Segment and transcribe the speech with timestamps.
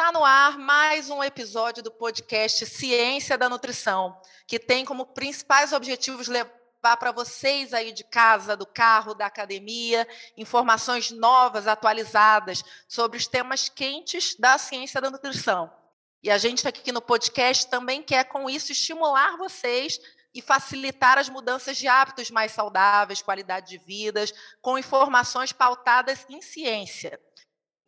[0.00, 4.16] Está no ar mais um episódio do podcast Ciência da Nutrição,
[4.46, 10.06] que tem como principais objetivos levar para vocês aí de casa, do carro, da academia,
[10.36, 15.68] informações novas, atualizadas sobre os temas quentes da ciência da nutrição.
[16.22, 19.98] E a gente aqui no podcast também quer, com isso, estimular vocês
[20.32, 26.40] e facilitar as mudanças de hábitos mais saudáveis, qualidade de vidas, com informações pautadas em
[26.40, 27.18] ciência.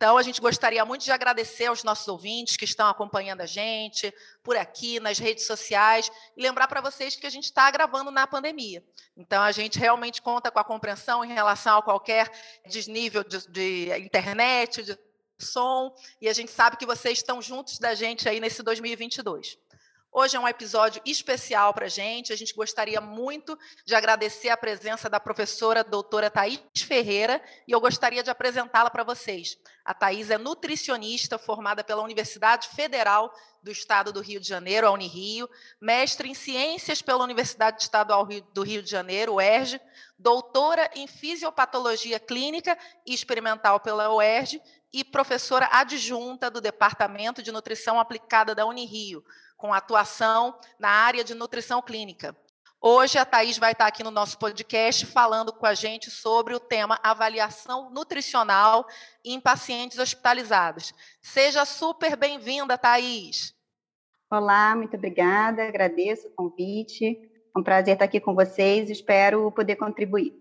[0.00, 4.10] Então, a gente gostaria muito de agradecer aos nossos ouvintes que estão acompanhando a gente
[4.42, 8.26] por aqui, nas redes sociais, e lembrar para vocês que a gente está gravando na
[8.26, 8.82] pandemia.
[9.14, 12.32] Então, a gente realmente conta com a compreensão em relação a qualquer
[12.66, 14.98] desnível de, de internet, de
[15.38, 19.58] som, e a gente sabe que vocês estão juntos da gente aí nesse 2022.
[20.12, 22.32] Hoje é um episódio especial para a gente.
[22.32, 27.80] A gente gostaria muito de agradecer a presença da professora doutora Thais Ferreira e eu
[27.80, 29.56] gostaria de apresentá-la para vocês.
[29.84, 34.90] A Thais é nutricionista formada pela Universidade Federal do Estado do Rio de Janeiro, a
[34.90, 35.48] Unirio,
[35.80, 39.80] mestre em Ciências pela Universidade Estadual do Rio de Janeiro, UERJ,
[40.20, 42.76] doutora em Fisiopatologia Clínica
[43.06, 44.60] e Experimental pela UERJ
[44.92, 49.24] e professora adjunta do Departamento de Nutrição Aplicada da Unirio
[49.56, 52.34] com atuação na área de nutrição clínica.
[52.80, 56.60] Hoje a Thaís vai estar aqui no nosso podcast falando com a gente sobre o
[56.60, 58.86] tema avaliação nutricional
[59.22, 60.94] em pacientes hospitalizados.
[61.20, 63.54] Seja super bem-vinda, Thaís.
[64.30, 67.29] Olá, muito obrigada, agradeço o convite.
[67.54, 70.32] É um prazer estar aqui com vocês, espero poder contribuir.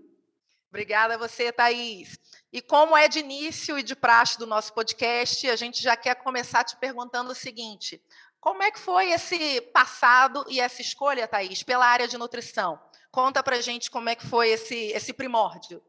[0.69, 2.19] Obrigada a você, Thaís.
[2.53, 6.15] E como é de início e de praxe do nosso podcast, a gente já quer
[6.15, 8.01] começar te perguntando o seguinte:
[8.39, 12.79] como é que foi esse passado e essa escolha, Thaís, pela área de nutrição?
[13.11, 15.81] Conta para gente como é que foi esse, esse primórdio.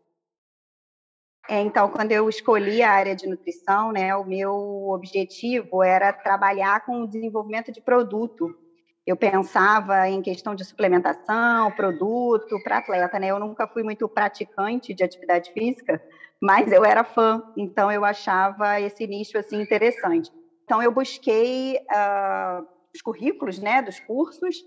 [1.48, 6.84] É, então, quando eu escolhi a área de nutrição, né, o meu objetivo era trabalhar
[6.84, 8.56] com o desenvolvimento de produto.
[9.10, 13.26] Eu pensava em questão de suplementação, produto para atleta, né?
[13.26, 16.00] Eu nunca fui muito praticante de atividade física,
[16.40, 20.30] mas eu era fã, então eu achava esse nicho assim interessante.
[20.62, 24.64] Então, eu busquei uh, os currículos né, dos cursos,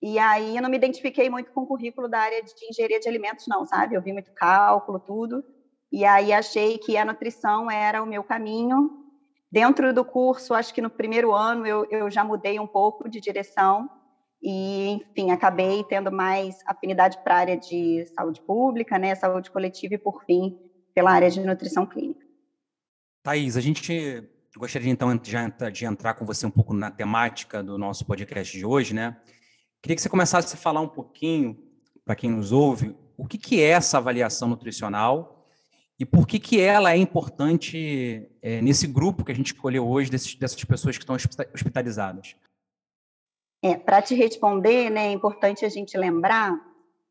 [0.00, 3.08] e aí eu não me identifiquei muito com o currículo da área de engenharia de
[3.10, 3.96] alimentos, não, sabe?
[3.96, 5.44] Eu vi muito cálculo, tudo,
[5.92, 9.03] e aí achei que a nutrição era o meu caminho.
[9.54, 13.20] Dentro do curso, acho que no primeiro ano eu, eu já mudei um pouco de
[13.20, 13.88] direção,
[14.42, 19.94] e, enfim, acabei tendo mais afinidade para a área de saúde pública, né, saúde coletiva
[19.94, 20.58] e, por fim,
[20.92, 22.26] pela área de nutrição clínica.
[23.22, 28.04] Thaís, a gente gostaria então de, entrar com você um pouco na temática do nosso
[28.04, 29.16] podcast de hoje, né?
[29.80, 31.56] Queria que você começasse a falar um pouquinho,
[32.04, 35.33] para quem nos ouve, o que é essa avaliação nutricional
[35.98, 40.10] e por que, que ela é importante é, nesse grupo que a gente escolheu hoje,
[40.10, 41.16] desses, dessas pessoas que estão
[41.54, 42.34] hospitalizadas.
[43.62, 46.54] É, para te responder, né, é importante a gente lembrar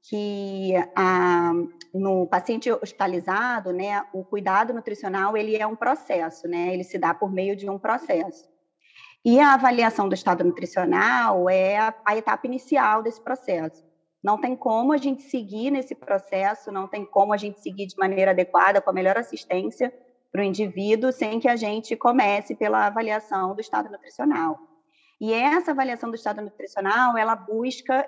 [0.04, 1.54] que a,
[1.94, 7.14] no paciente hospitalizado, né, o cuidado nutricional ele é um processo, né, ele se dá
[7.14, 8.52] por meio de um processo.
[9.26, 13.82] E a avaliação do estado nutricional é a, a etapa inicial desse processo.
[14.23, 17.97] Não tem como a gente seguir nesse processo, não tem como a gente seguir de
[17.97, 19.94] maneira adequada, com a melhor assistência
[20.31, 24.57] para o indivíduo, sem que a gente comece pela avaliação do estado nutricional.
[25.19, 28.07] E essa avaliação do estado nutricional, ela busca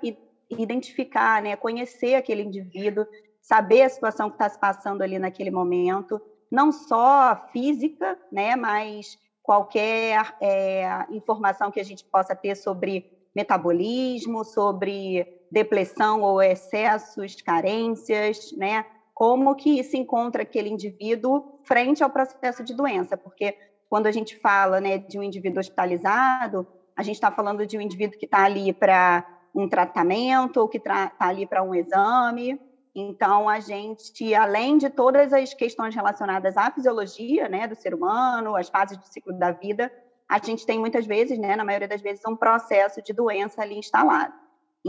[0.50, 3.06] identificar, né, conhecer aquele indivíduo,
[3.40, 9.18] saber a situação que está se passando ali naquele momento, não só física, né, mas
[9.42, 18.52] qualquer é, informação que a gente possa ter sobre metabolismo, sobre depressão ou excessos, carências,
[18.56, 18.84] né?
[19.14, 23.16] Como que se encontra aquele indivíduo frente ao processo de doença?
[23.16, 23.56] Porque
[23.88, 27.80] quando a gente fala, né, de um indivíduo hospitalizado, a gente está falando de um
[27.80, 32.60] indivíduo que está ali para um tratamento ou que está ali para um exame.
[32.94, 38.56] Então, a gente, além de todas as questões relacionadas à fisiologia né, do ser humano,
[38.56, 39.92] as fases do ciclo da vida,
[40.28, 43.78] a gente tem muitas vezes, né, na maioria das vezes, um processo de doença ali
[43.78, 44.34] instalado.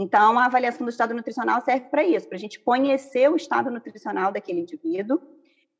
[0.00, 3.68] Então, a avaliação do estado nutricional serve para isso, para a gente conhecer o estado
[3.68, 5.20] nutricional daquele indivíduo,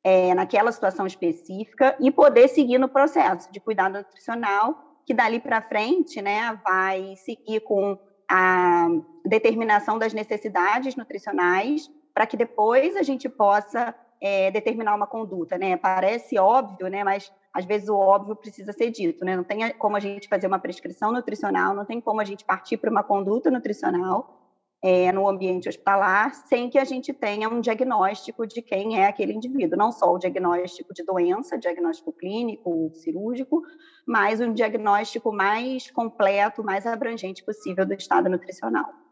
[0.02, 5.62] é, naquela situação específica, e poder seguir no processo de cuidado nutricional que dali para
[5.62, 7.96] frente, né, vai seguir com
[8.28, 8.88] a
[9.24, 15.76] determinação das necessidades nutricionais para que depois a gente possa é, determinar uma conduta, né?
[15.76, 17.04] Parece óbvio, né?
[17.04, 19.36] Mas às vezes o óbvio precisa ser dito, né?
[19.36, 22.76] Não tem como a gente fazer uma prescrição nutricional, não tem como a gente partir
[22.76, 24.38] para uma conduta nutricional
[24.82, 29.32] é, no ambiente hospitalar sem que a gente tenha um diagnóstico de quem é aquele
[29.32, 33.62] indivíduo, não só o diagnóstico de doença, diagnóstico clínico, cirúrgico,
[34.06, 39.07] mas um diagnóstico mais completo, mais abrangente possível do estado nutricional.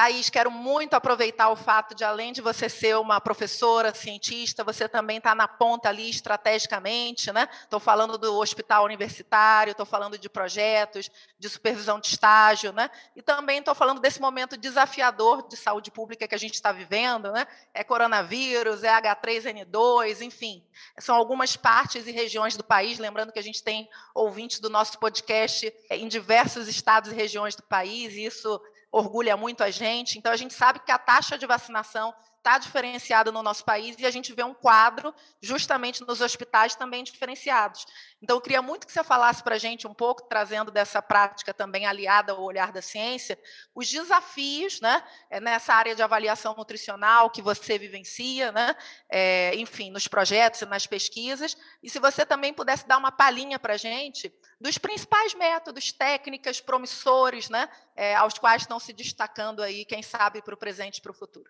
[0.02, 4.90] Thaís, quero muito aproveitar o fato de, além de você ser uma professora, cientista, você
[4.90, 7.48] também está na ponta ali estrategicamente, né?
[7.62, 12.90] Estou falando do hospital universitário, estou falando de projetos, de supervisão de estágio, né?
[13.16, 17.32] E também estou falando desse momento desafiador de saúde pública que a gente está vivendo,
[17.32, 17.46] né?
[17.72, 20.66] É coronavírus, é H3N2, enfim.
[20.98, 24.98] São algumas partes e regiões do país, lembrando que a gente tem ouvintes do nosso
[24.98, 28.60] podcast em diversos estados e regiões do país, e isso
[28.92, 30.18] orgulha muito a gente.
[30.18, 34.06] Então, a gente sabe que a taxa de vacinação está diferenciada no nosso país e
[34.06, 37.86] a gente vê um quadro justamente nos hospitais também diferenciados.
[38.20, 41.54] Então, eu queria muito que você falasse para a gente um pouco, trazendo dessa prática
[41.54, 43.40] também aliada ao olhar da ciência,
[43.76, 48.76] os desafios né, é, nessa área de avaliação nutricional que você vivencia, né,
[49.08, 53.60] é, enfim, nos projetos e nas pesquisas, e se você também pudesse dar uma palhinha
[53.60, 59.64] para a gente dos principais métodos, técnicas, promissores, né, é, aos quais estão se destacando
[59.64, 61.50] aí, quem sabe, para o presente e para o futuro.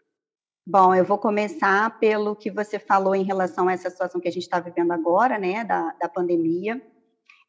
[0.66, 4.31] Bom, eu vou começar pelo que você falou em relação a essa situação que a
[4.31, 6.81] gente está vivendo agora, né, da, da pandemia.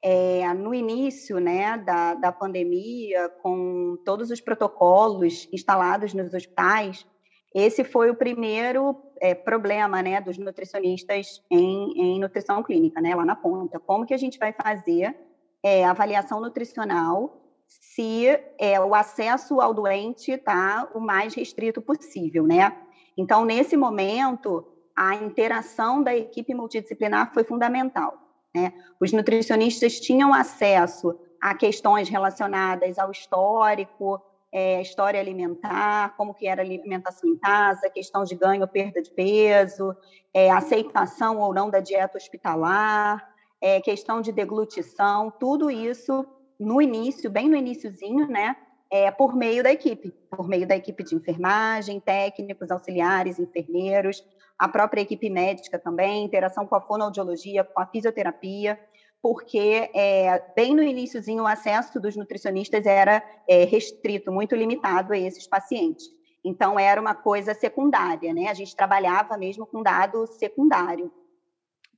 [0.05, 7.06] É, no início, né, da, da pandemia, com todos os protocolos instalados nos hospitais,
[7.55, 13.25] esse foi o primeiro é, problema, né, dos nutricionistas em, em nutrição clínica, né, lá
[13.25, 13.79] na ponta.
[13.79, 15.14] Como que a gente vai fazer
[15.62, 18.26] é, avaliação nutricional se
[18.59, 22.76] é, o acesso ao doente está o mais restrito possível, né?
[23.17, 24.67] Então, nesse momento,
[24.97, 28.19] a interação da equipe multidisciplinar foi fundamental.
[28.55, 28.73] Né?
[29.00, 34.20] Os nutricionistas tinham acesso a questões relacionadas ao histórico,
[34.53, 39.00] é, história alimentar, como que era a alimentação em casa, questão de ganho ou perda
[39.00, 39.97] de peso,
[40.32, 43.31] é, aceitação ou não da dieta hospitalar,
[43.62, 46.26] é, questão de deglutição, tudo isso
[46.59, 48.57] no início, bem no iníciozinho, né,
[48.90, 54.23] é, por meio da equipe, por meio da equipe de enfermagem, técnicos, auxiliares, enfermeiros,
[54.59, 58.78] a própria equipe médica também, interação com a fonoaudiologia, com a fisioterapia,
[59.23, 65.19] porque é, bem no iníciozinho o acesso dos nutricionistas era é, restrito, muito limitado a
[65.19, 66.04] esses pacientes.
[66.45, 68.49] Então era uma coisa secundária, né?
[68.49, 71.11] A gente trabalhava mesmo com dado secundário.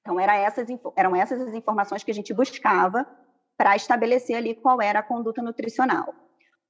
[0.05, 3.07] Então era essas, eram essas as informações que a gente buscava
[3.57, 6.15] para estabelecer ali qual era a conduta nutricional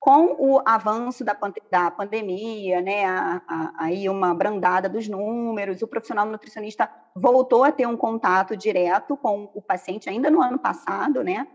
[0.05, 1.35] com o avanço da,
[1.71, 7.73] da pandemia, né, a, a, aí uma brandada dos números, o profissional nutricionista voltou a
[7.73, 11.47] ter um contato direto com o paciente ainda no ano passado, né?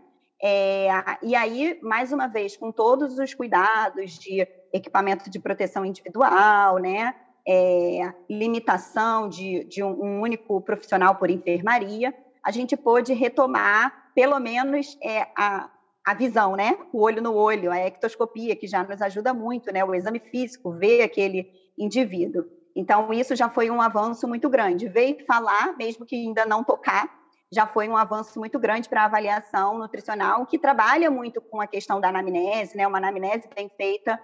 [0.42, 0.88] É,
[1.22, 7.14] e aí, mais uma vez, com todos os cuidados de equipamento de proteção individual, né?
[7.46, 14.98] É, limitação de, de um, único profissional por enfermaria, a gente pôde retomar, pelo menos,
[15.02, 15.70] é, a,
[16.04, 16.78] a visão, né?
[16.92, 19.84] O olho no olho, a ectoscopia, que já nos ajuda muito, né?
[19.84, 22.44] O exame físico, ver aquele indivíduo.
[22.74, 24.88] Então, isso já foi um avanço muito grande.
[24.88, 27.08] Ver falar, mesmo que ainda não tocar,
[27.52, 31.66] já foi um avanço muito grande para a avaliação nutricional, que trabalha muito com a
[31.66, 32.86] questão da anamnese, né?
[32.86, 34.20] Uma anamnese bem feita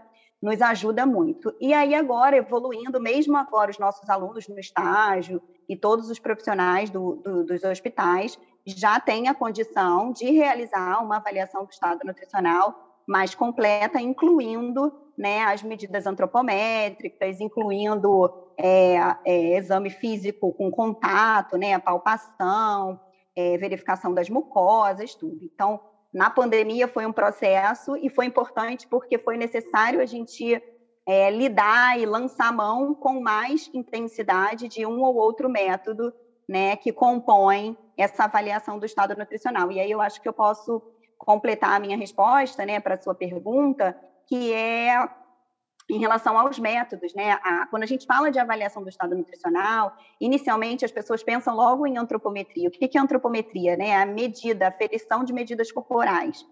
[0.47, 1.53] nos ajuda muito.
[1.61, 6.89] E aí, agora, evoluindo, mesmo agora, os nossos alunos no estágio e todos os profissionais
[6.89, 12.73] do, do, dos hospitais já têm a condição de realizar uma avaliação do estado nutricional
[13.09, 21.77] mais completa, incluindo né, as medidas antropométricas, incluindo é, é, exame físico com contato, né,
[21.81, 23.01] palpação,
[23.35, 25.41] é, verificação das mucosas, tudo.
[25.43, 25.81] Então,
[26.13, 30.61] na pandemia foi um processo e foi importante porque foi necessário a gente
[31.07, 36.13] é, lidar e lançar mão com mais intensidade de um ou outro método
[36.49, 39.71] né, que compõe essa avaliação do estado nutricional.
[39.71, 40.83] E aí eu acho que eu posso
[41.19, 43.97] completar a minha resposta né, para a sua pergunta,
[44.27, 45.09] que é
[45.89, 47.39] em relação aos métodos, né?
[47.45, 51.87] A, quando a gente fala de avaliação do estado nutricional, inicialmente as pessoas pensam logo
[51.87, 52.69] em antropometria.
[52.69, 53.77] O que, é antropometria?
[53.77, 53.95] Né?
[53.95, 56.45] A medida, a ferição de medidas corporais.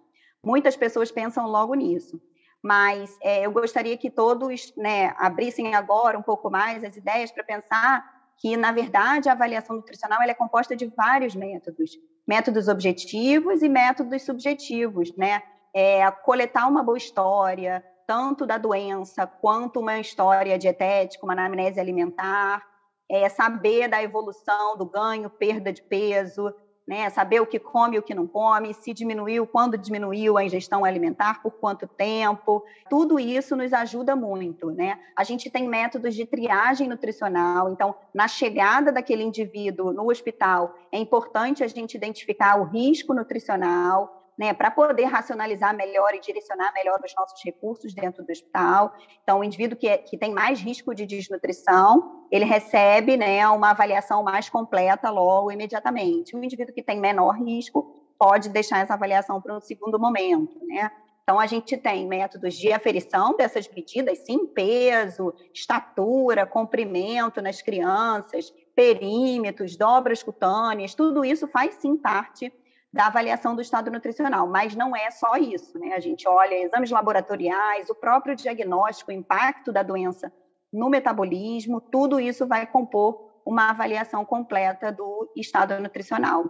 [0.42, 2.20] Muitas pessoas pensam logo nisso.
[2.62, 7.44] Mas é, eu gostaria que todos né, abrissem agora um pouco mais as ideias para
[7.44, 8.04] pensar
[8.38, 11.98] que, na verdade, a avaliação nutricional é composta de vários métodos.
[12.26, 15.42] Métodos objetivos e métodos subjetivos, né?
[15.74, 22.62] É, coletar uma boa história, tanto da doença quanto uma história dietética, uma anamnese alimentar,
[23.11, 26.52] é, saber da evolução do ganho, perda de peso,
[26.87, 30.44] né, saber o que come e o que não come, se diminuiu, quando diminuiu a
[30.44, 32.62] ingestão alimentar, por quanto tempo.
[32.90, 34.70] Tudo isso nos ajuda muito.
[34.70, 34.99] Né?
[35.16, 40.99] A gente tem métodos de triagem nutricional, então, na chegada daquele indivíduo no hospital, é
[40.99, 47.00] importante a gente identificar o risco nutricional, né, para poder racionalizar melhor e direcionar melhor
[47.04, 48.92] os nossos recursos dentro do hospital.
[49.22, 53.70] Então, o indivíduo que, é, que tem mais risco de desnutrição, ele recebe né, uma
[53.70, 56.36] avaliação mais completa logo, imediatamente.
[56.36, 60.90] O indivíduo que tem menor risco pode deixar essa avaliação para um segundo momento, né?
[61.22, 68.52] Então, a gente tem métodos de aferição dessas medidas, sim, peso, estatura, comprimento nas crianças,
[68.74, 72.52] perímetros, dobras cutâneas, tudo isso faz sim parte
[72.94, 75.94] da avaliação do estado nutricional, mas não é só isso, né?
[75.94, 80.32] A gente olha exames laboratoriais, o próprio diagnóstico, o impacto da doença
[80.72, 86.44] no metabolismo, tudo isso vai compor uma avaliação completa do estado nutricional.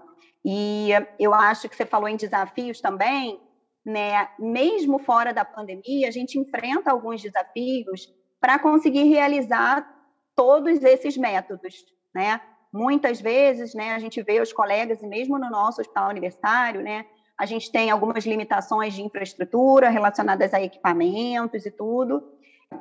[0.44, 3.40] E eu acho que você falou em desafios também,
[3.82, 4.28] né?
[4.38, 9.90] Mesmo fora da pandemia, a gente enfrenta alguns desafios para conseguir realizar
[10.36, 12.38] todos esses métodos, né?
[12.74, 17.06] Muitas vezes, né, a gente vê os colegas, e mesmo no nosso hospital universitário, né,
[17.38, 22.32] a gente tem algumas limitações de infraestrutura relacionadas a equipamentos e tudo,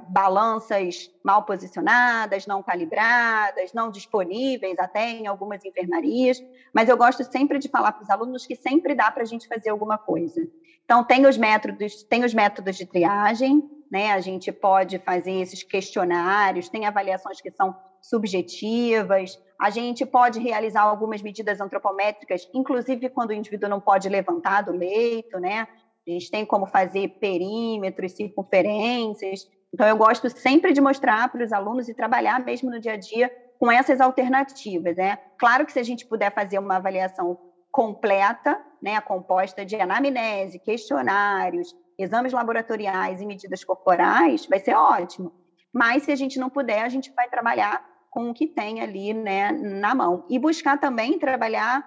[0.09, 7.59] balanças mal posicionadas, não calibradas, não disponíveis até em algumas enfermarias, mas eu gosto sempre
[7.59, 10.41] de falar para os alunos que sempre dá para a gente fazer alguma coisa.
[10.83, 14.11] Então, tem os métodos, tem os métodos de triagem, né?
[14.11, 20.81] A gente pode fazer esses questionários, tem avaliações que são subjetivas, a gente pode realizar
[20.81, 25.67] algumas medidas antropométricas, inclusive quando o indivíduo não pode levantar do leito, né?
[26.07, 29.47] A gente tem como fazer perímetros, circunferências.
[29.71, 32.97] Então, eu gosto sempre de mostrar para os alunos e trabalhar mesmo no dia a
[32.97, 35.19] dia com essas alternativas, né?
[35.37, 37.37] Claro que se a gente puder fazer uma avaliação
[37.71, 45.33] completa, né, composta de anamnese, questionários, exames laboratoriais e medidas corporais, vai ser ótimo.
[45.71, 49.13] Mas se a gente não puder, a gente vai trabalhar com o que tem ali,
[49.13, 50.25] né, na mão.
[50.29, 51.83] E buscar também trabalhar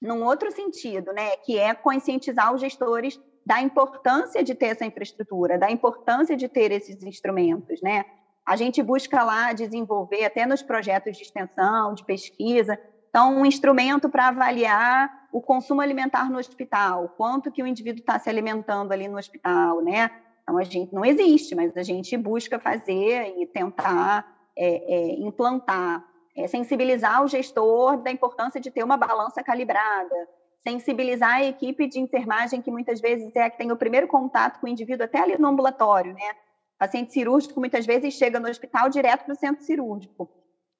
[0.00, 5.58] num outro sentido, né, que é conscientizar os gestores da importância de ter essa infraestrutura,
[5.58, 8.04] da importância de ter esses instrumentos, né?
[8.46, 14.08] A gente busca lá desenvolver até nos projetos de extensão, de pesquisa, então um instrumento
[14.08, 19.08] para avaliar o consumo alimentar no hospital, quanto que o indivíduo está se alimentando ali
[19.08, 20.10] no hospital, né?
[20.42, 26.04] Então a gente não existe, mas a gente busca fazer e tentar é, é, implantar,
[26.34, 30.28] é, sensibilizar o gestor da importância de ter uma balança calibrada,
[30.62, 34.58] sensibilizar a equipe de enfermagem, que muitas vezes é a que tem o primeiro contato
[34.58, 36.30] com o indivíduo, até ali no ambulatório, né?
[36.76, 40.30] O paciente cirúrgico muitas vezes chega no hospital direto para o centro cirúrgico,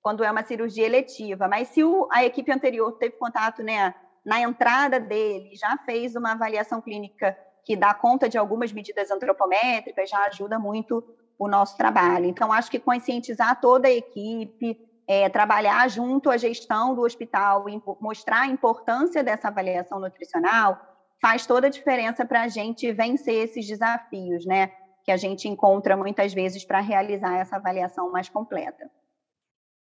[0.08, 1.46] quando é uma cirurgia eletiva.
[1.46, 6.32] Mas se o, a equipe anterior teve contato né, na entrada dele, já fez uma
[6.32, 11.04] avaliação clínica que dá conta de algumas medidas antropométricas, já ajuda muito
[11.38, 12.24] o nosso trabalho.
[12.24, 17.66] Então, acho que conscientizar toda a equipe, é, trabalhar junto à gestão do hospital,
[18.00, 20.80] mostrar a importância dessa avaliação nutricional,
[21.20, 24.72] faz toda a diferença para a gente vencer esses desafios, né?
[25.04, 28.90] Que a gente encontra muitas vezes para realizar essa avaliação mais completa.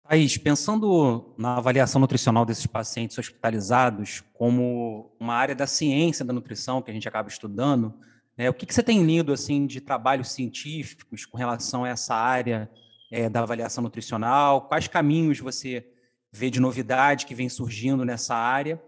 [0.08, 6.82] Thaís, pensando na avaliação nutricional desses pacientes hospitalizados como uma área da ciência da nutrição
[6.82, 7.94] que a gente acaba estudando,
[8.36, 12.14] é, o que, que, você tem lido assim de trabalhos científicos com relação a essa
[12.14, 12.68] área
[13.10, 14.62] é, da avaliação nutricional?
[14.62, 15.86] Quais caminhos você
[16.32, 18.82] vê de novidade que vem surgindo nessa área?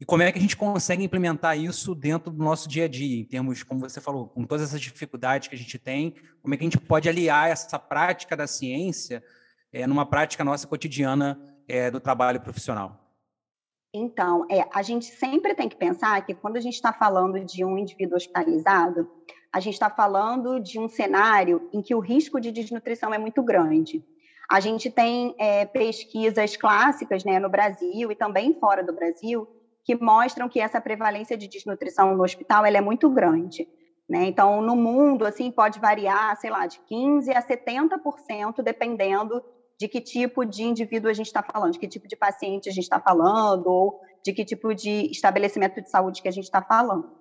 [0.00, 3.20] E como é que a gente consegue implementar isso dentro do nosso dia a dia,
[3.20, 6.56] em termos, como você falou, com todas essas dificuldades que a gente tem, como é
[6.56, 9.22] que a gente pode aliar essa prática da ciência
[9.74, 12.96] é, numa prática nossa cotidiana é, do trabalho profissional?
[13.92, 17.64] Então, é, a gente sempre tem que pensar que quando a gente está falando de
[17.64, 19.10] um indivíduo hospitalizado,
[19.52, 23.42] a gente está falando de um cenário em que o risco de desnutrição é muito
[23.42, 24.04] grande.
[24.48, 29.48] A gente tem é, pesquisas clássicas né, no Brasil e também fora do Brasil
[29.84, 33.68] que mostram que essa prevalência de desnutrição no hospital é muito grande.
[34.08, 34.24] Né?
[34.26, 39.42] Então, no mundo, assim, pode variar, sei lá, de 15% a 70%, dependendo
[39.84, 42.72] de que tipo de indivíduo a gente está falando, de que tipo de paciente a
[42.72, 46.62] gente está falando, ou de que tipo de estabelecimento de saúde que a gente está
[46.62, 47.12] falando.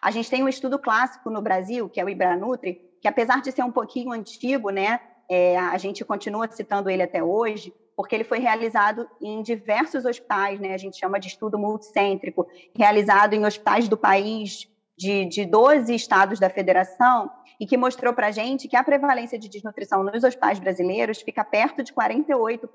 [0.00, 3.50] A gente tem um estudo clássico no Brasil, que é o Ibranutri, que apesar de
[3.50, 8.24] ser um pouquinho antigo, né, é, a gente continua citando ele até hoje, porque ele
[8.24, 13.88] foi realizado em diversos hospitais, né, a gente chama de estudo multicêntrico, realizado em hospitais
[13.88, 17.28] do país, de, de 12 estados da federação,
[17.62, 21.44] e que mostrou para a gente que a prevalência de desnutrição nos hospitais brasileiros fica
[21.44, 22.68] perto de 48%.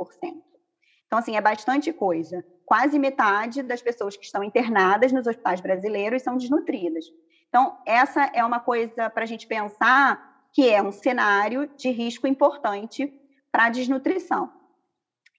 [1.05, 2.41] Então, assim, é bastante coisa.
[2.65, 7.03] Quase metade das pessoas que estão internadas nos hospitais brasileiros são desnutridas.
[7.49, 12.25] Então, essa é uma coisa para a gente pensar que é um cenário de risco
[12.25, 13.13] importante
[13.51, 14.49] para a desnutrição.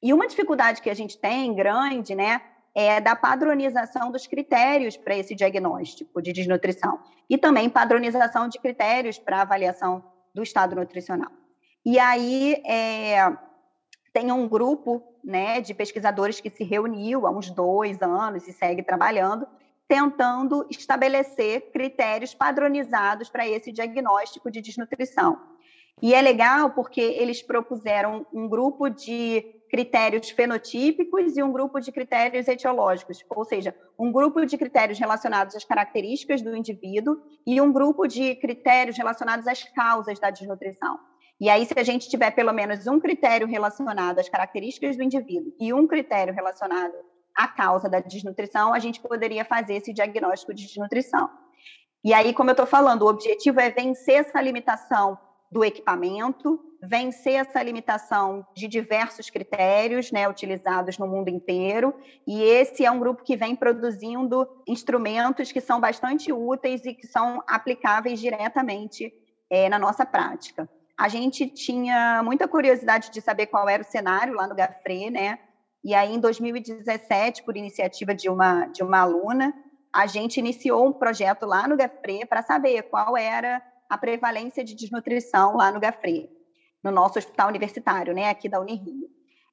[0.02, 2.42] E uma dificuldade que a gente tem grande, né,
[2.80, 9.18] é da padronização dos critérios para esse diagnóstico de desnutrição e também padronização de critérios
[9.18, 11.32] para avaliação do estado nutricional.
[11.84, 13.36] E aí é,
[14.12, 18.84] tem um grupo né, de pesquisadores que se reuniu há uns dois anos e segue
[18.84, 19.44] trabalhando,
[19.88, 25.36] tentando estabelecer critérios padronizados para esse diagnóstico de desnutrição.
[26.00, 31.92] E é legal porque eles propuseram um grupo de critérios fenotípicos e um grupo de
[31.92, 37.72] critérios etiológicos, ou seja, um grupo de critérios relacionados às características do indivíduo e um
[37.72, 40.98] grupo de critérios relacionados às causas da desnutrição.
[41.40, 45.52] E aí, se a gente tiver pelo menos um critério relacionado às características do indivíduo
[45.60, 46.94] e um critério relacionado
[47.36, 51.30] à causa da desnutrição, a gente poderia fazer esse diagnóstico de desnutrição.
[52.02, 55.18] E aí, como eu estou falando, o objetivo é vencer essa limitação
[55.50, 61.94] do equipamento, vencer essa limitação de diversos critérios né, utilizados no mundo inteiro.
[62.26, 67.06] E esse é um grupo que vem produzindo instrumentos que são bastante úteis e que
[67.06, 69.12] são aplicáveis diretamente
[69.50, 70.68] é, na nossa prática.
[70.96, 75.38] A gente tinha muita curiosidade de saber qual era o cenário lá no Gafre, né?
[75.84, 79.54] E aí, em 2017, por iniciativa de uma, de uma aluna,
[79.92, 84.74] a gente iniciou um projeto lá no Gafre para saber qual era a prevalência de
[84.74, 86.28] desnutrição lá no Gafre,
[86.88, 89.08] no nosso hospital universitário, né, aqui da Unirio,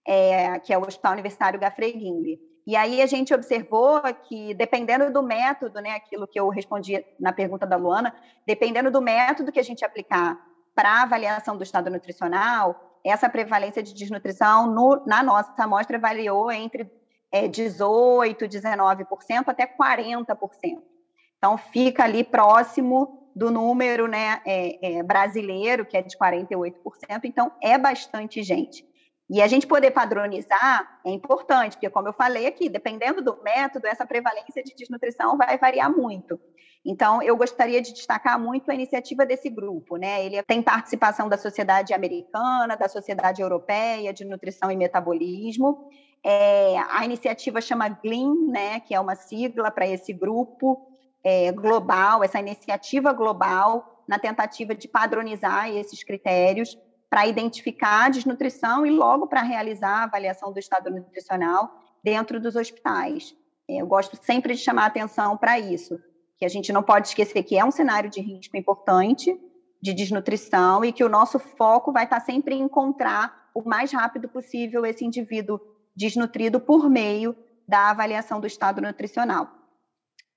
[0.07, 2.39] é, que é o Hospital Universitário Gafre Guimbe.
[2.65, 7.31] E aí a gente observou que, dependendo do método, né, aquilo que eu respondi na
[7.31, 10.39] pergunta da Luana, dependendo do método que a gente aplicar
[10.73, 16.89] para avaliação do estado nutricional, essa prevalência de desnutrição no, na nossa amostra variou entre
[17.31, 20.81] é, 18%, 19% até 40%.
[21.37, 26.73] Então, fica ali próximo do número né, é, é, brasileiro, que é de 48%.
[27.25, 28.85] Então, é bastante gente.
[29.29, 33.87] E a gente poder padronizar é importante, porque, como eu falei aqui, dependendo do método,
[33.87, 36.39] essa prevalência de desnutrição vai variar muito.
[36.85, 40.23] Então, eu gostaria de destacar muito a iniciativa desse grupo, né?
[40.23, 45.89] Ele tem participação da Sociedade Americana, da Sociedade Europeia de Nutrição e Metabolismo.
[46.23, 48.79] É, a iniciativa chama GLIM, né?
[48.81, 50.94] Que é uma sigla para esse grupo
[51.25, 56.77] é, global, essa iniciativa global na tentativa de padronizar esses critérios
[57.09, 62.55] para identificar a desnutrição e logo para realizar a avaliação do estado nutricional dentro dos
[62.55, 63.35] hospitais.
[63.67, 65.99] É, eu gosto sempre de chamar atenção para isso,
[66.37, 69.35] que a gente não pode esquecer que é um cenário de risco importante
[69.81, 74.29] de desnutrição e que o nosso foco vai estar sempre em encontrar o mais rápido
[74.29, 75.59] possível esse indivíduo
[75.95, 77.35] desnutrido por meio
[77.67, 79.64] da avaliação do estado nutricional.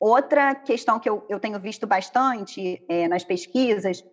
[0.00, 4.04] Outra questão que eu, eu tenho visto bastante é, nas pesquisas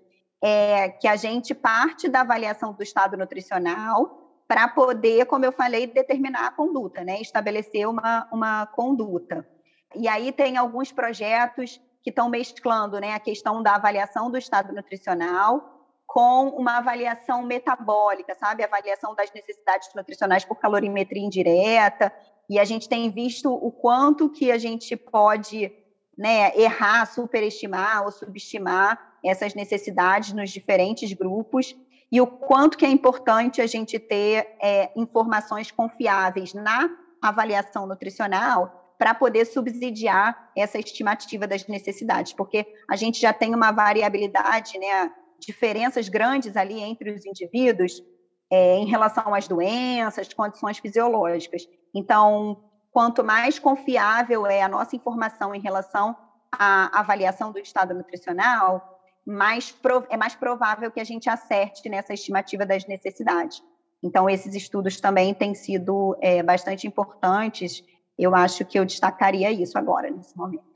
[0.44, 5.88] é que a gente parte da avaliação do estado nutricional para poder, como eu falei,
[5.88, 7.20] determinar a conduta, né?
[7.22, 9.48] estabelecer uma, uma conduta.
[9.96, 14.74] E aí tem alguns projetos que estão mesclando né, a questão da avaliação do estado
[14.74, 18.64] nutricional com uma avaliação metabólica, sabe?
[18.64, 22.14] Avaliação das necessidades nutricionais por calorimetria indireta.
[22.50, 25.72] E a gente tem visto o quanto que a gente pode
[26.18, 31.76] né, errar, superestimar ou subestimar essas necessidades nos diferentes grupos
[32.12, 36.90] e o quanto que é importante a gente ter é, informações confiáveis na
[37.22, 43.72] avaliação nutricional para poder subsidiar essa estimativa das necessidades, porque a gente já tem uma
[43.72, 48.02] variabilidade, né, diferenças grandes ali entre os indivíduos
[48.50, 51.68] é, em relação às doenças, condições fisiológicas.
[51.96, 56.16] Então, quanto mais confiável é a nossa informação em relação
[56.52, 59.74] à avaliação do estado nutricional, mais
[60.10, 63.64] é mais provável que a gente acerte nessa estimativa das necessidades.
[64.04, 67.82] Então, esses estudos também têm sido é, bastante importantes.
[68.20, 70.75] Eu acho que eu destacaria isso agora, nesse momento.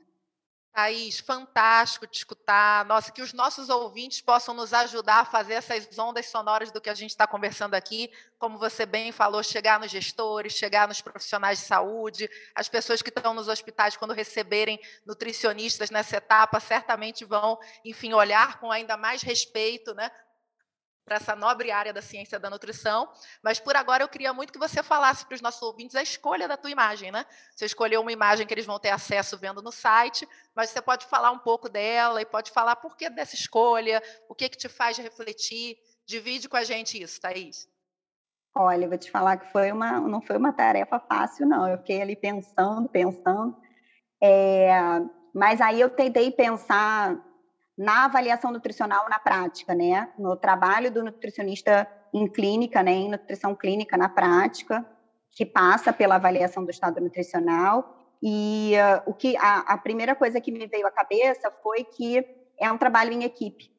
[0.72, 2.84] Thaís, fantástico te escutar.
[2.84, 6.88] Nossa, que os nossos ouvintes possam nos ajudar a fazer essas ondas sonoras do que
[6.88, 8.10] a gente está conversando aqui.
[8.38, 13.08] Como você bem falou, chegar nos gestores, chegar nos profissionais de saúde, as pessoas que
[13.08, 19.22] estão nos hospitais, quando receberem nutricionistas nessa etapa, certamente vão, enfim, olhar com ainda mais
[19.22, 20.10] respeito né,
[21.10, 23.08] para essa nobre área da ciência da nutrição.
[23.42, 26.46] Mas por agora eu queria muito que você falasse para os nossos ouvintes a escolha
[26.46, 27.26] da tua imagem, né?
[27.50, 31.06] Você escolheu uma imagem que eles vão ter acesso vendo no site, mas você pode
[31.06, 34.68] falar um pouco dela e pode falar por que dessa escolha, o que que te
[34.68, 35.76] faz refletir.
[36.06, 37.68] Divide com a gente isso, Thaís.
[38.54, 41.68] Olha, vou te falar que foi uma, não foi uma tarefa fácil, não.
[41.68, 43.56] Eu fiquei ali pensando, pensando.
[44.22, 44.70] É,
[45.34, 47.20] mas aí eu tentei pensar
[47.76, 50.12] na avaliação nutricional na prática, né?
[50.18, 52.92] No trabalho do nutricionista em clínica, né?
[52.92, 54.84] Em nutrição clínica na prática,
[55.30, 57.96] que passa pela avaliação do estado nutricional.
[58.22, 62.24] E uh, o que a, a, primeira coisa que me veio à cabeça foi que
[62.58, 63.70] é um trabalho em equipe,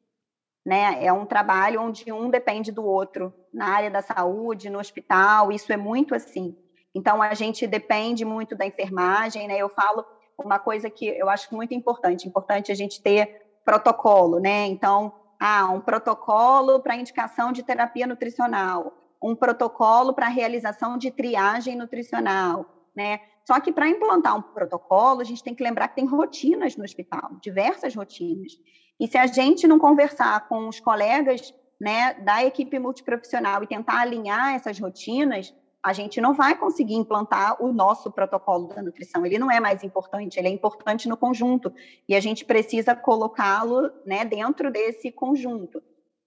[0.66, 1.04] né?
[1.04, 5.52] É um trabalho onde um depende do outro na área da saúde, no hospital.
[5.52, 6.56] Isso é muito assim.
[6.94, 9.56] Então a gente depende muito da enfermagem, né?
[9.58, 10.04] Eu falo
[10.36, 14.66] uma coisa que eu acho muito importante, importante a gente ter protocolo, né?
[14.66, 21.76] Então, ah, um protocolo para indicação de terapia nutricional, um protocolo para realização de triagem
[21.76, 23.20] nutricional, né?
[23.44, 26.84] Só que para implantar um protocolo, a gente tem que lembrar que tem rotinas no
[26.84, 28.52] hospital, diversas rotinas.
[29.00, 34.00] E se a gente não conversar com os colegas né, da equipe multiprofissional e tentar
[34.00, 39.26] alinhar essas rotinas, a gente não vai conseguir implantar o nosso protocolo da nutrição.
[39.26, 41.72] Ele não é mais importante, ele é importante no conjunto
[42.08, 45.82] e a gente precisa colocá-lo né, dentro desse conjunto.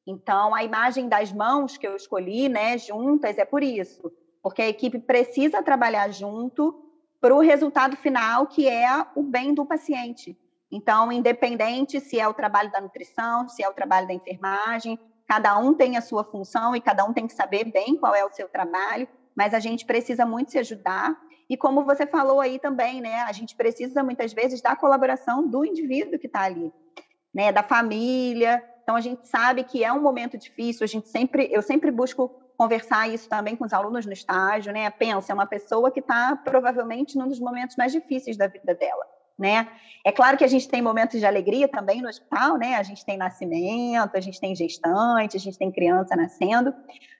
[0.05, 4.11] Então, a imagem das mãos que eu escolhi, né, juntas, é por isso,
[4.43, 6.81] porque a equipe precisa trabalhar junto
[7.21, 10.37] para o resultado final, que é o bem do paciente.
[10.69, 15.57] Então, independente se é o trabalho da nutrição, se é o trabalho da enfermagem, cada
[15.57, 18.31] um tem a sua função e cada um tem que saber bem qual é o
[18.31, 21.15] seu trabalho mas a gente precisa muito se ajudar.
[21.49, 25.65] E como você falou aí também, né, a gente precisa muitas vezes da colaboração do
[25.65, 26.71] indivíduo que está ali,
[27.33, 28.63] né, da família.
[28.83, 30.83] Então a gente sabe que é um momento difícil.
[30.83, 34.89] A gente sempre, eu sempre busco conversar isso também com os alunos no estágio, né?
[34.89, 39.14] Pensa, é uma pessoa que está provavelmente num dos momentos mais difíceis da vida dela
[39.37, 39.67] né?
[40.03, 42.75] É claro que a gente tem momentos de alegria também no hospital, né?
[42.75, 46.73] A gente tem nascimento, a gente tem gestante, a gente tem criança nascendo,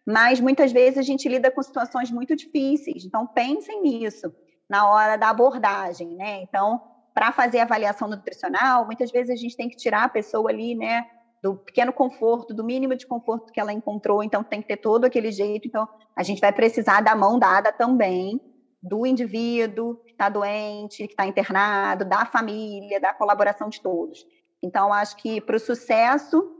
[0.06, 3.04] mas muitas vezes a gente lida com situações muito difíceis.
[3.04, 4.34] Então pensem nisso
[4.69, 6.41] na hora da abordagem, né?
[6.41, 6.82] Então,
[7.13, 11.08] para fazer avaliação nutricional, muitas vezes a gente tem que tirar a pessoa ali, né,
[11.41, 15.06] do pequeno conforto, do mínimo de conforto que ela encontrou, então tem que ter todo
[15.06, 15.67] aquele jeito.
[15.67, 18.41] Então, a gente vai precisar da mão dada também
[18.85, 24.23] do indivíduo que está doente, que está internado, da família, da colaboração de todos.
[24.61, 26.55] Então, acho que para o sucesso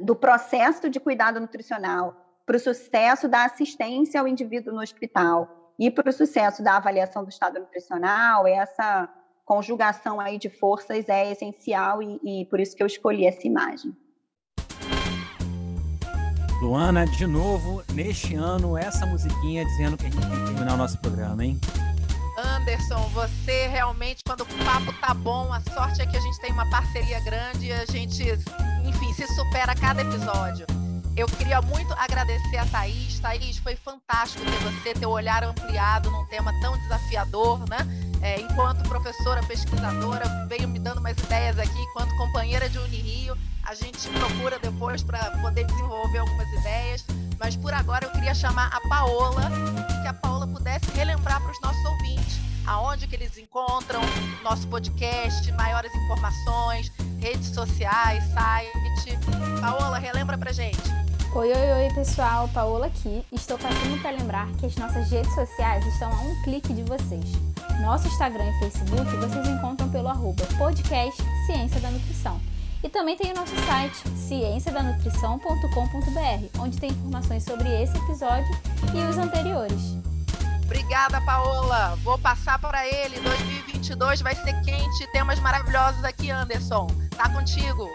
[0.00, 5.92] do processo de cuidado nutricional, para o sucesso da assistência ao indivíduo no hospital e
[5.92, 9.08] para o sucesso da avaliação do estado nutricional, essa
[9.44, 13.96] conjugação aí de forças é essencial e, e por isso que eu escolhi essa imagem.
[16.64, 20.76] Luana, de novo, neste ano, essa musiquinha dizendo que a gente tem que terminar o
[20.78, 21.60] nosso programa, hein?
[22.38, 26.50] Anderson, você realmente, quando o papo tá bom, a sorte é que a gente tem
[26.52, 28.22] uma parceria grande e a gente,
[28.82, 30.66] enfim, se supera a cada episódio.
[31.14, 33.20] Eu queria muito agradecer a Thaís.
[33.20, 37.76] Thaís, foi fantástico ter você, ter o olhar ampliado num tema tão desafiador, né?
[38.24, 43.74] É, enquanto professora, pesquisadora, veio me dando umas ideias aqui, enquanto companheira de Unirio, a
[43.74, 47.04] gente procura depois para poder desenvolver algumas ideias.
[47.38, 49.42] Mas por agora eu queria chamar a Paola,
[50.00, 54.00] que a Paola pudesse relembrar para os nossos ouvintes aonde que eles encontram
[54.42, 59.18] nosso podcast, maiores informações, redes sociais, site.
[59.60, 60.80] Paola, relembra pra gente.
[61.34, 63.22] Oi, oi, oi, pessoal, Paola aqui.
[63.30, 67.26] Estou passando para lembrar que as nossas redes sociais estão a um clique de vocês.
[67.80, 72.38] Nosso Instagram e Facebook vocês encontram pelo arroba podcast Ciência da Nutrição.
[72.82, 78.54] E também tem o nosso site, cienciadanutrição.com.br, onde tem informações sobre esse episódio
[78.94, 79.96] e os anteriores.
[80.64, 81.96] Obrigada, Paola.
[82.02, 83.18] Vou passar para ele.
[83.20, 85.06] 2022 vai ser quente.
[85.12, 86.86] Temas maravilhosos aqui, Anderson.
[87.16, 87.88] Tá contigo.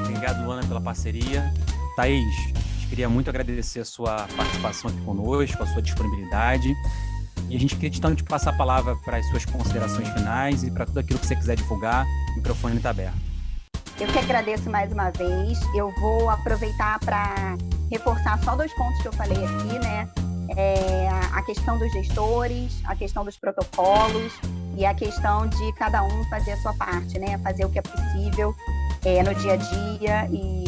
[0.00, 1.52] Obrigado, Luana, pela parceria.
[1.96, 2.34] Thaís,
[2.88, 6.74] queria muito agradecer a sua participação aqui conosco, a sua disponibilidade.
[7.52, 10.70] E a gente queria então te passar a palavra para as suas considerações finais e
[10.70, 12.06] para tudo aquilo que você quiser divulgar.
[12.32, 13.14] O microfone está aberto.
[14.00, 15.60] Eu que agradeço mais uma vez.
[15.76, 17.54] Eu vou aproveitar para
[17.90, 20.08] reforçar só dois pontos que eu falei aqui, né?
[20.56, 24.32] É a questão dos gestores, a questão dos protocolos
[24.74, 27.36] e a questão de cada um fazer a sua parte, né?
[27.36, 28.56] Fazer o que é possível
[29.04, 30.64] é, no dia a dia e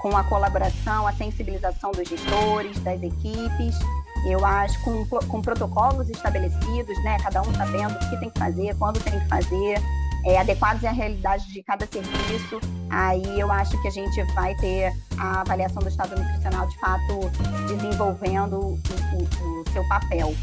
[0.00, 3.78] com a colaboração, a sensibilização dos gestores, das equipes
[4.24, 7.16] eu acho, com, com protocolos estabelecidos, né?
[7.22, 9.80] Cada um sabendo o que tem que fazer, quando tem que fazer,
[10.26, 14.92] é, adequados à realidade de cada serviço, aí eu acho que a gente vai ter
[15.16, 17.20] a avaliação do estado nutricional de fato
[17.68, 20.34] desenvolvendo o, o, o seu papel.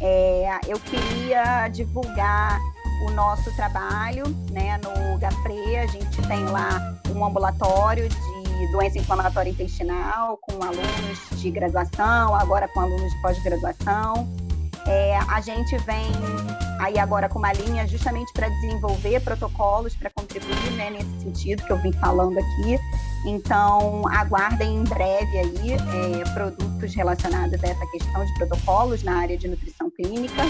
[0.00, 2.60] É, eu queria divulgar
[3.06, 9.50] o nosso trabalho né, no GAFRE, a gente tem lá um ambulatório de doença inflamatória
[9.50, 14.28] intestinal com alunos de graduação, agora com alunos de pós-graduação.
[14.86, 16.10] É, a gente vem
[16.80, 21.70] aí agora com uma linha justamente para desenvolver protocolos para contribuir né, nesse sentido que
[21.70, 22.78] eu vim falando aqui.
[23.26, 29.36] Então, aguardem em breve aí é, produtos relacionados a essa questão de protocolos na área
[29.36, 30.42] de nutrição clínica.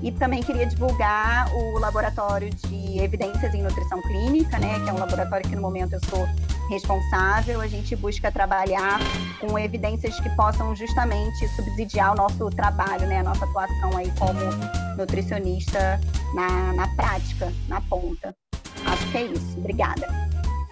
[0.00, 4.98] E também queria divulgar o laboratório de evidências em nutrição clínica, né, que é um
[4.98, 6.28] laboratório que no momento eu sou
[6.68, 7.60] responsável.
[7.60, 8.98] A gente busca trabalhar
[9.40, 14.40] com evidências que possam justamente subsidiar o nosso trabalho, né, a nossa atuação aí como
[14.96, 16.00] nutricionista
[16.34, 18.34] na, na prática, na ponta.
[18.86, 19.58] Acho que é isso.
[19.58, 20.06] Obrigada.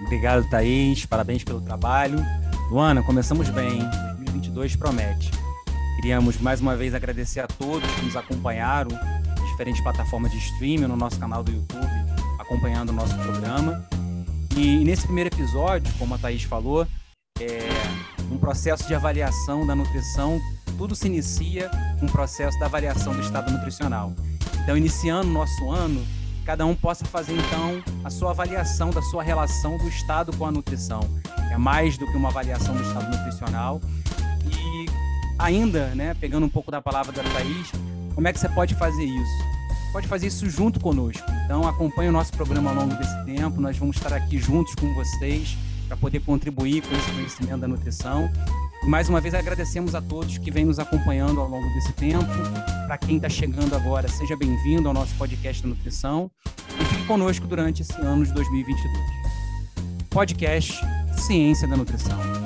[0.01, 1.07] Obrigado, Thaís.
[1.07, 2.19] Parabéns pelo trabalho.
[2.71, 3.79] Luana, começamos bem.
[4.17, 5.31] 2022 promete.
[5.97, 10.87] Queríamos mais uma vez agradecer a todos que nos acompanharam em diferentes plataformas de streaming,
[10.87, 11.87] no nosso canal do YouTube,
[12.39, 13.87] acompanhando o nosso programa.
[14.57, 16.87] E nesse primeiro episódio, como a Thaís falou,
[17.41, 17.69] é
[18.31, 20.41] um processo de avaliação da nutrição,
[20.77, 24.13] tudo se inicia com um processo da avaliação do estado nutricional.
[24.63, 26.05] Então, iniciando o nosso ano,
[26.45, 30.53] cada um possa fazer então a sua avaliação da sua relação do estado com a
[30.53, 31.01] nutrição.
[31.51, 33.81] É mais do que uma avaliação do estado nutricional,
[35.43, 37.73] ainda, né, pegando um pouco da palavra da Thaís,
[38.15, 39.62] como é que você pode fazer isso?
[39.93, 41.23] Pode fazer isso junto conosco.
[41.45, 43.61] Então, acompanhe o nosso programa ao longo desse tempo.
[43.61, 48.31] Nós vamos estar aqui juntos com vocês para poder contribuir com esse conhecimento da nutrição.
[48.83, 52.25] E mais uma vez agradecemos a todos que vêm nos acompanhando ao longo desse tempo.
[52.87, 56.31] Para quem está chegando agora, seja bem-vindo ao nosso podcast da nutrição
[56.81, 58.93] e fique conosco durante esse ano de 2022.
[60.09, 60.75] Podcast
[61.19, 62.42] Ciência da Nutrição.